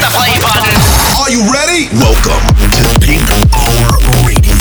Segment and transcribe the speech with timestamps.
[0.00, 0.76] the play button.
[1.20, 1.92] Are you ready?
[1.92, 3.20] Welcome to Peak
[3.52, 4.56] Hour Radio.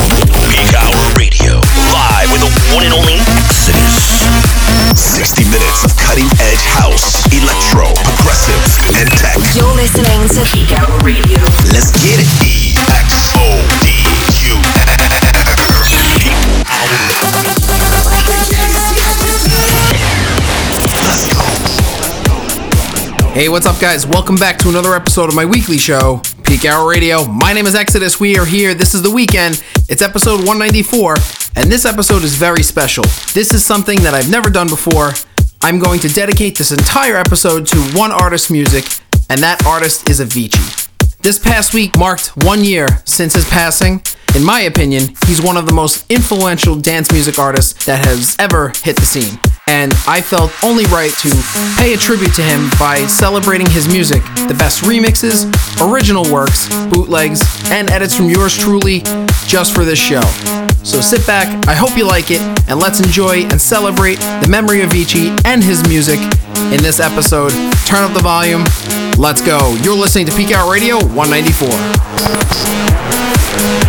[0.52, 1.64] Peak Hour Radio.
[1.96, 3.16] Live with the one and only
[3.48, 4.20] Exodus.
[5.00, 8.60] 60 minutes of cutting edge house, electro, progressive,
[9.00, 9.40] and tech.
[9.56, 11.40] You're listening to Peak Hour Radio.
[11.72, 12.39] Let's get it.
[23.40, 24.06] Hey, what's up, guys?
[24.06, 27.24] Welcome back to another episode of my weekly show, Peak Hour Radio.
[27.24, 28.20] My name is Exodus.
[28.20, 28.74] We are here.
[28.74, 29.64] This is the weekend.
[29.88, 31.16] It's episode 194,
[31.56, 33.06] and this episode is very special.
[33.34, 35.12] This is something that I've never done before.
[35.62, 38.84] I'm going to dedicate this entire episode to one artist's music,
[39.30, 40.90] and that artist is Avicii.
[41.22, 44.04] This past week marked one year since his passing.
[44.36, 48.74] In my opinion, he's one of the most influential dance music artists that has ever
[48.84, 49.40] hit the scene.
[49.70, 51.30] And I felt only right to
[51.78, 55.46] pay a tribute to him by celebrating his music, the best remixes,
[55.80, 59.04] original works, bootlegs, and edits from yours truly
[59.46, 60.24] just for this show.
[60.82, 64.82] So sit back, I hope you like it, and let's enjoy and celebrate the memory
[64.82, 66.20] of Avicii and his music
[66.74, 67.52] in this episode.
[67.86, 68.64] Turn up the volume.
[69.20, 69.76] Let's go.
[69.84, 73.89] You're listening to Peak Hour Radio 194.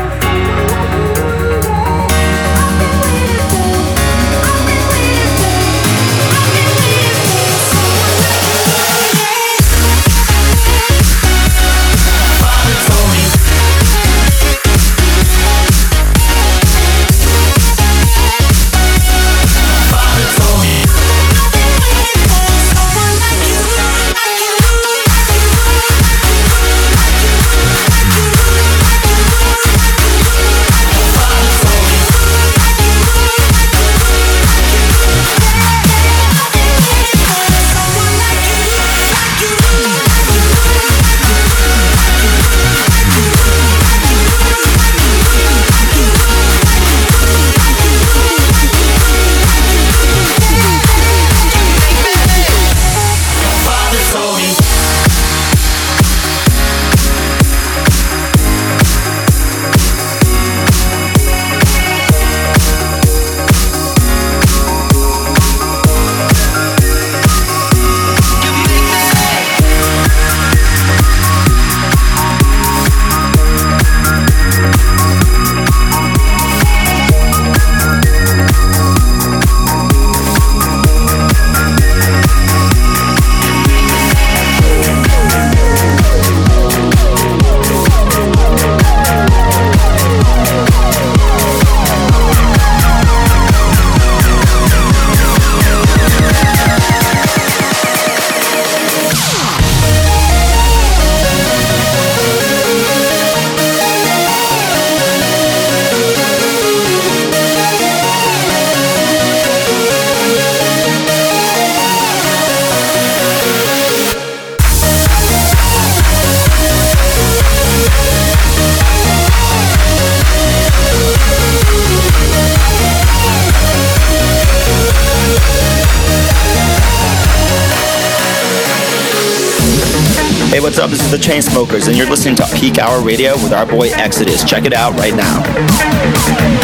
[131.11, 134.45] the Chainsmokers, and you're listening to Peak Hour Radio with our boy Exodus.
[134.45, 136.60] Check it out right now.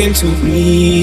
[0.00, 0.99] into me.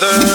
[0.00, 0.31] Hey,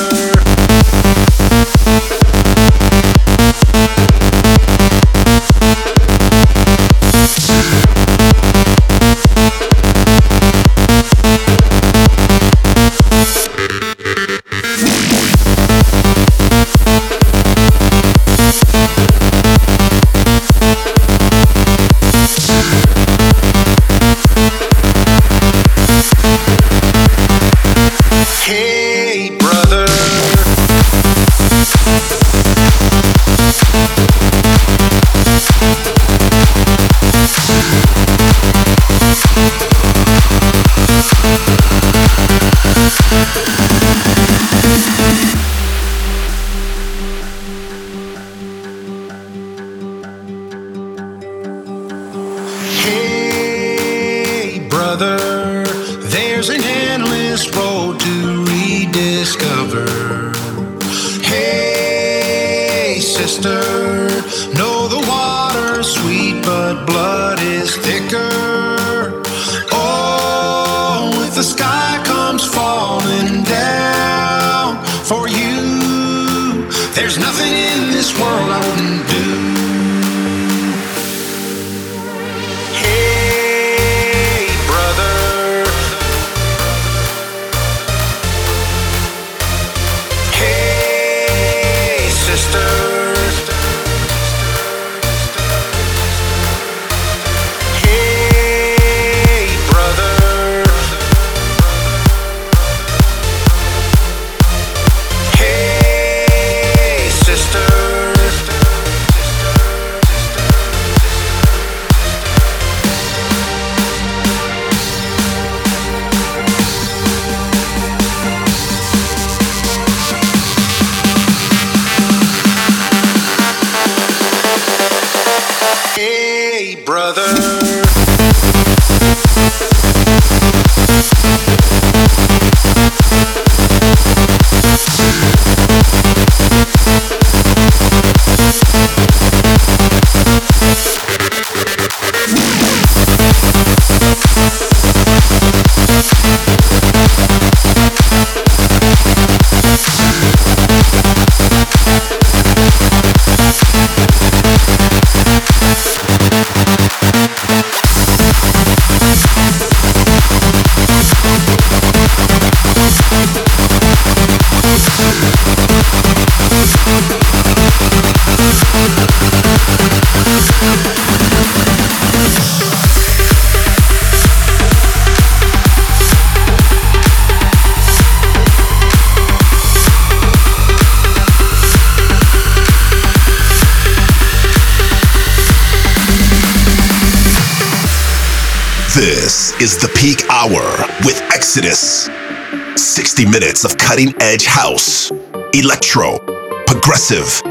[193.17, 195.09] 60 minutes of cutting edge house,
[195.51, 196.19] electro,
[196.67, 197.41] progressive,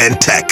[0.00, 0.51] and tech.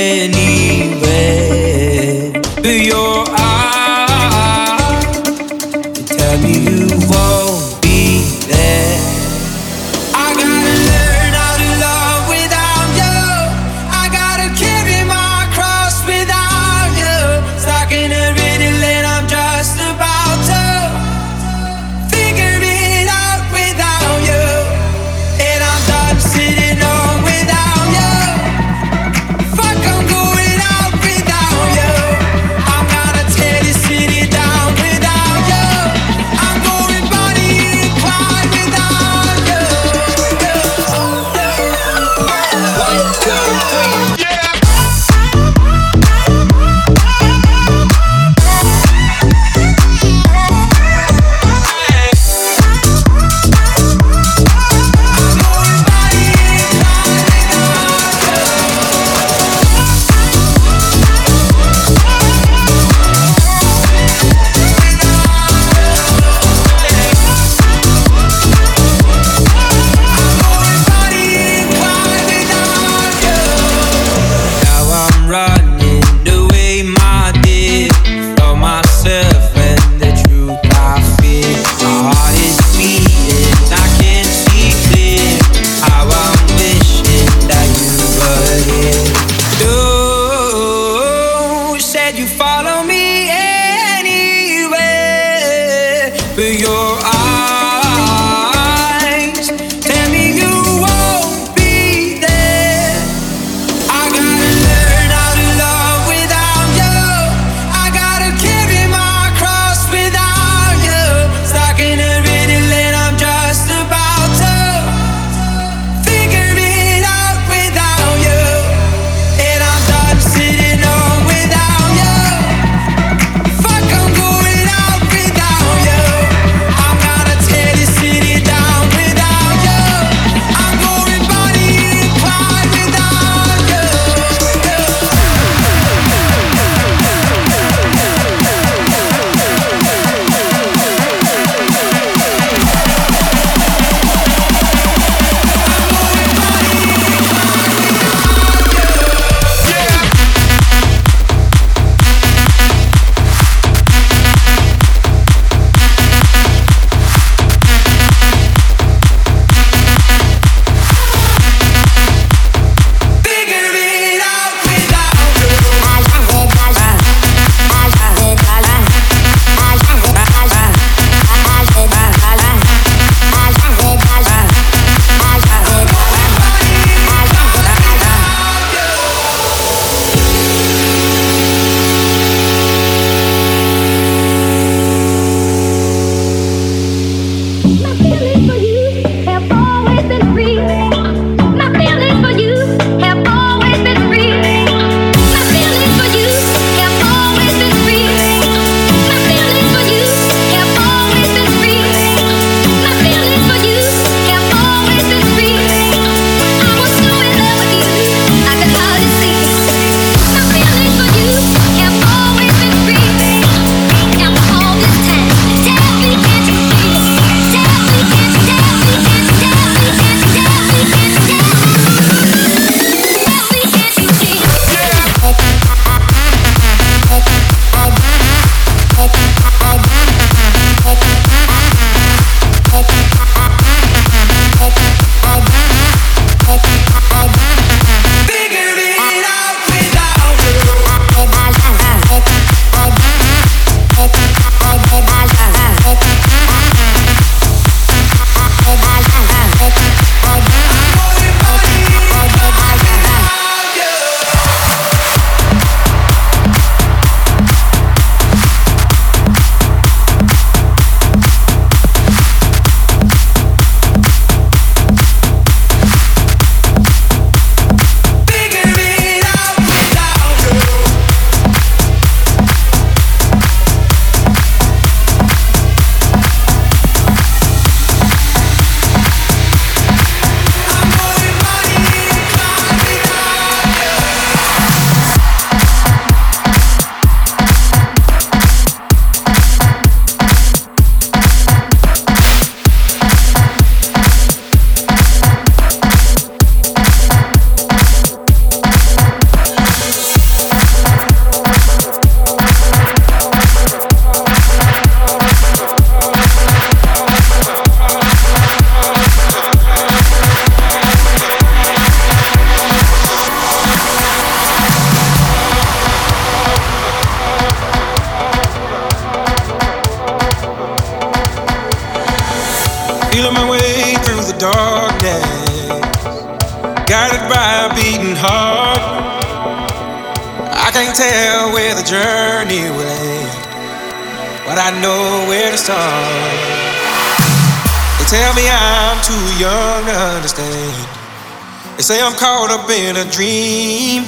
[343.11, 344.03] dream.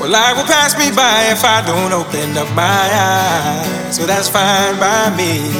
[0.00, 3.96] Well, life will pass me by if I don't open up my eyes.
[3.96, 5.51] So that's fine by me.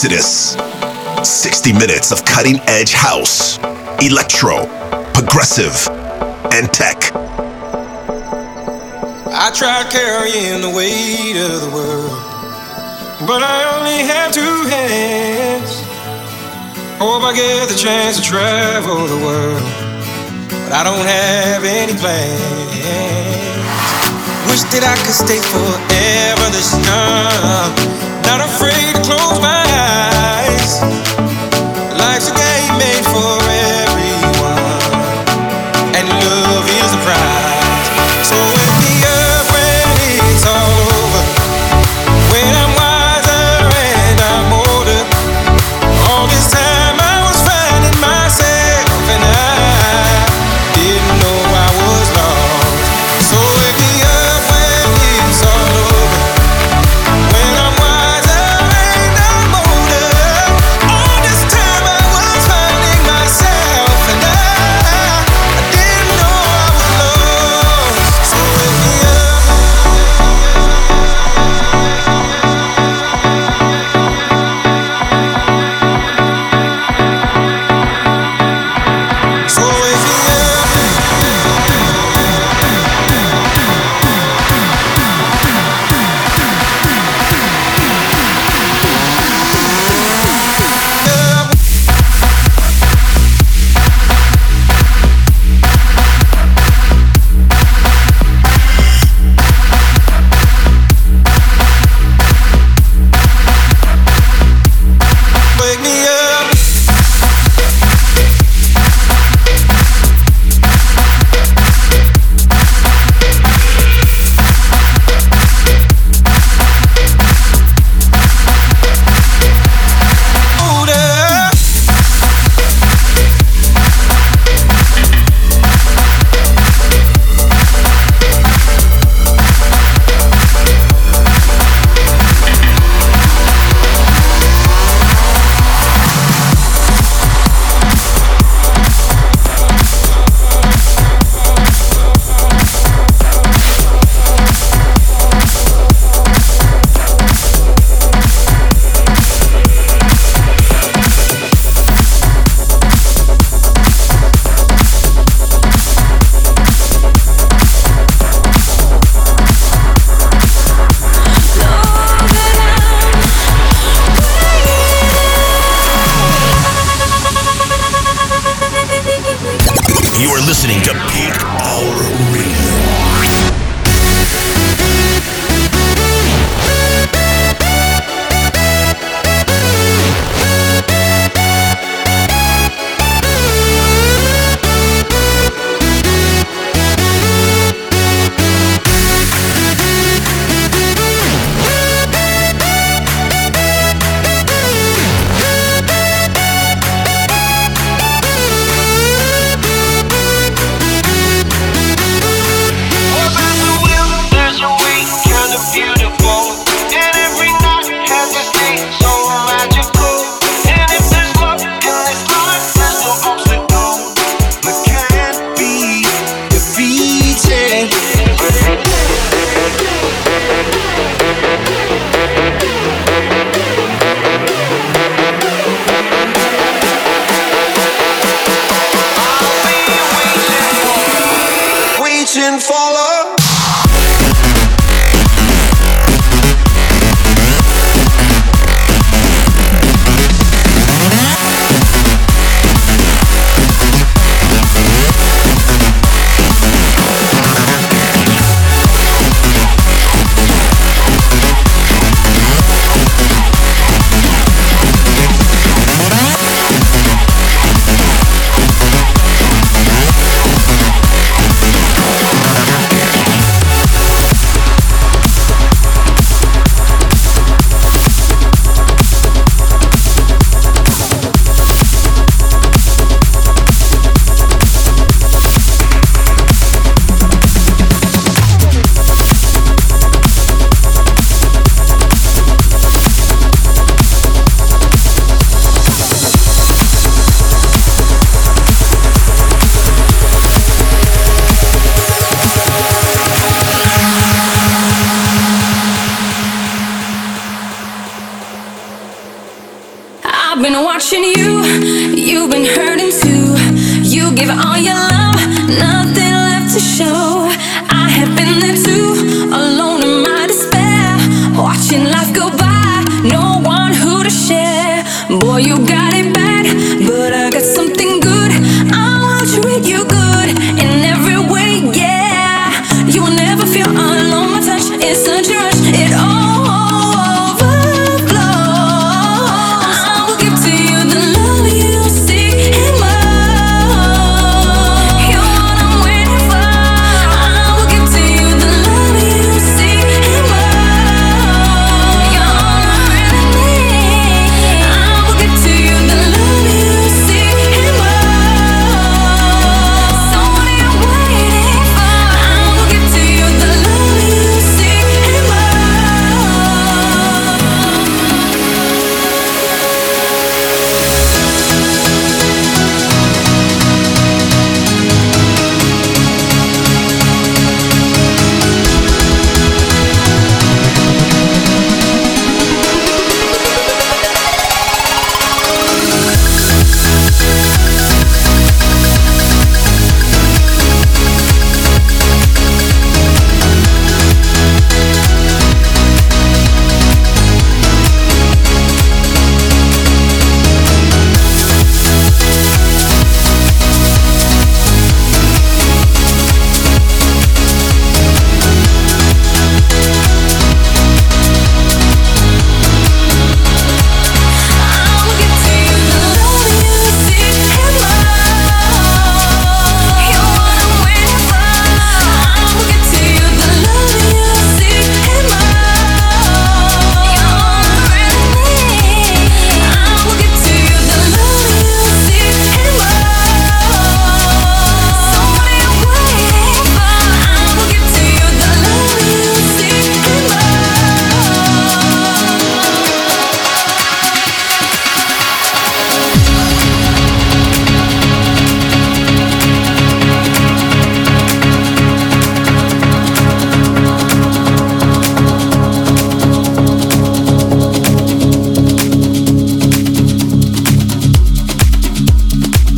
[0.00, 0.54] Exodus.
[1.28, 3.58] 60 minutes of cutting edge house,
[3.98, 4.64] electro,
[5.12, 5.74] progressive,
[6.54, 7.10] and tech.
[9.34, 12.14] I try carrying the weight of the world,
[13.26, 15.82] but I only have two hands.
[17.02, 19.60] Hope I get the chance to travel the world,
[20.62, 22.38] but I don't have any plans.
[24.46, 30.47] Wish that I could stay forever this young not afraid to close my eyes.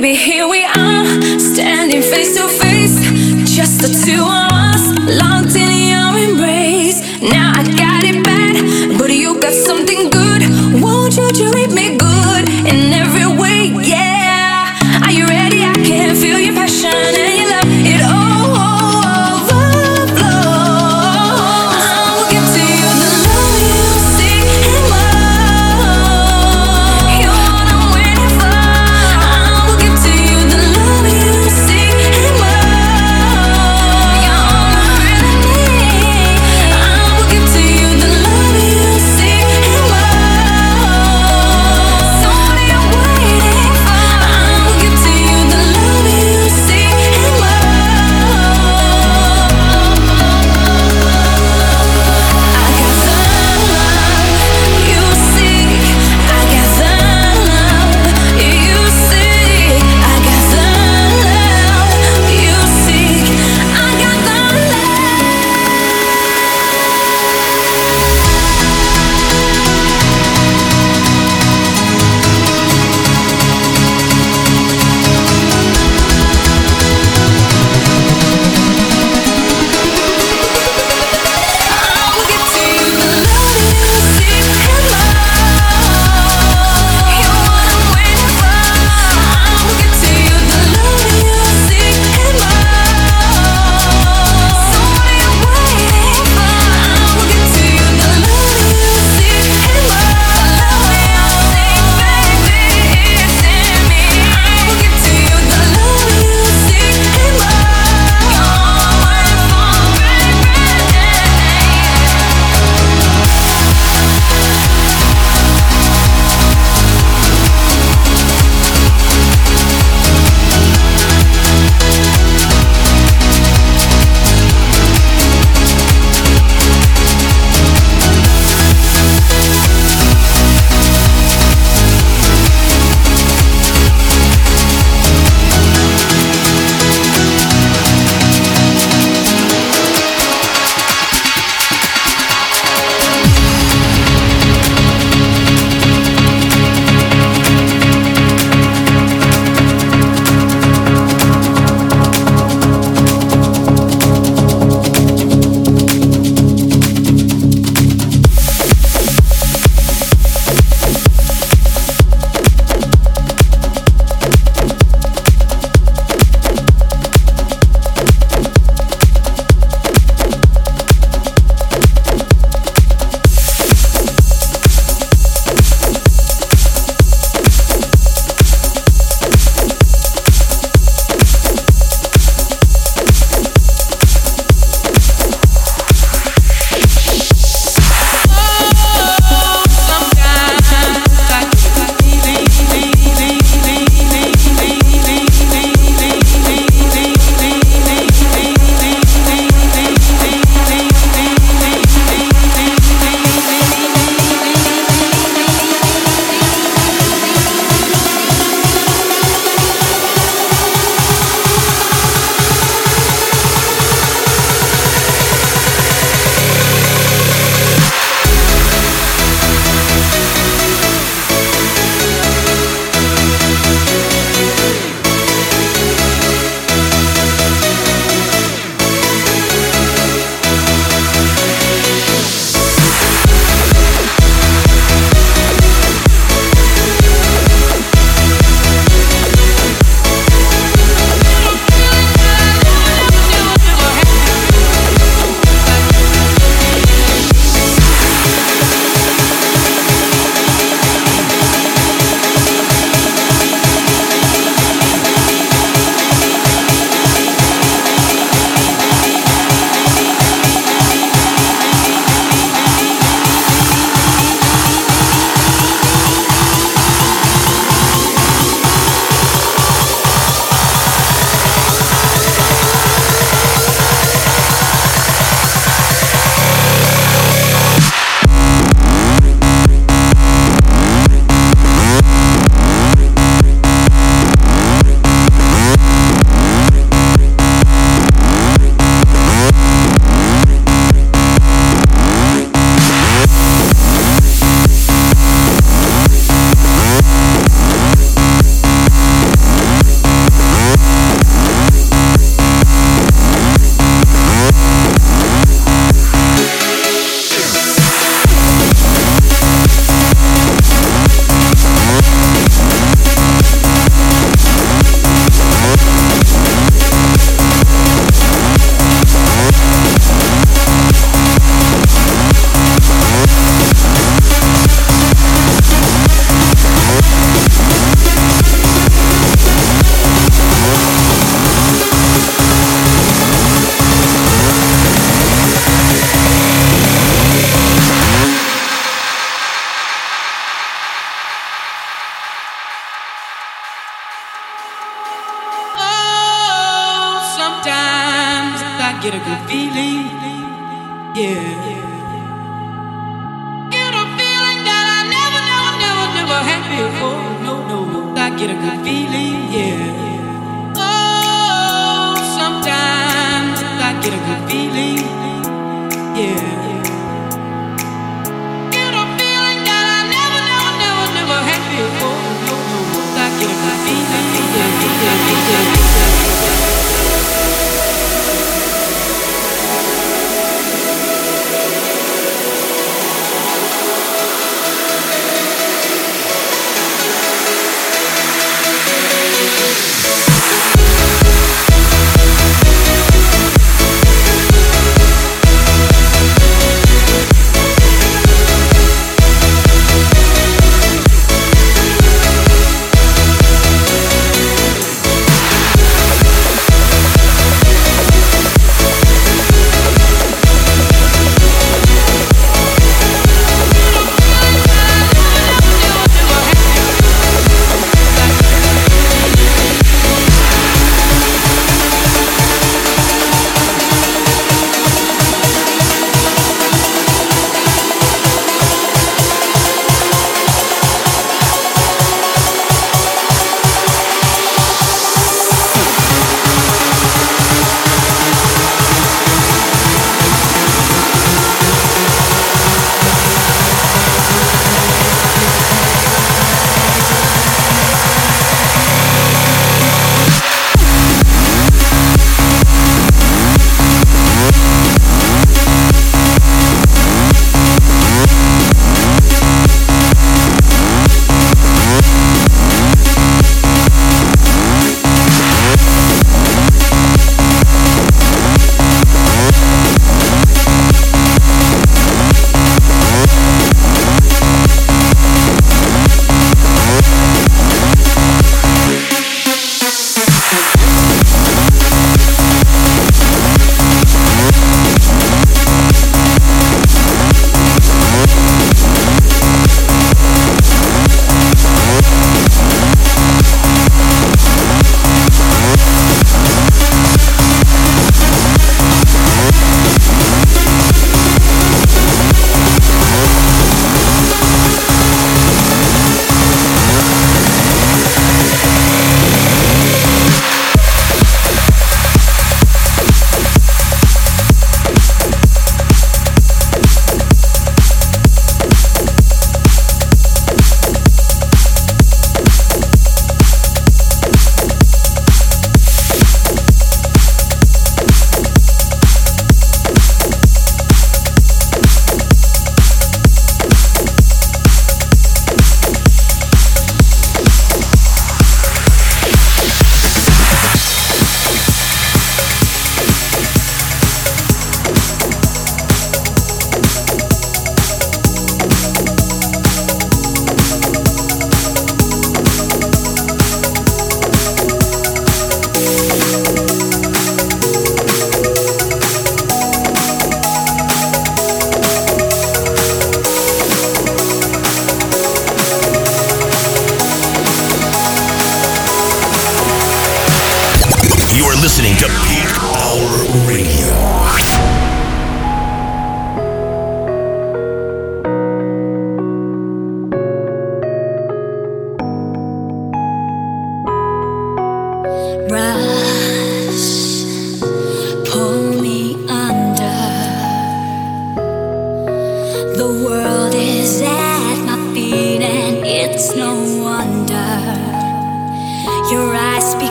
[0.00, 3.00] baby, here we are, standing face to face,
[3.56, 4.47] just the two of us.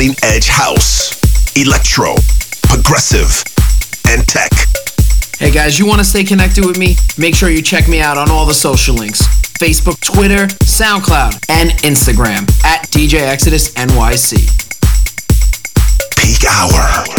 [0.00, 1.10] cutting edge house,
[1.56, 2.14] electro,
[2.62, 3.44] progressive,
[4.08, 4.50] and tech.
[5.38, 6.96] Hey guys, you want to stay connected with me?
[7.18, 9.20] Make sure you check me out on all the social links
[9.58, 14.48] Facebook, Twitter, SoundCloud, and Instagram at DJ Exodus NYC.
[16.16, 17.09] Peak Hour.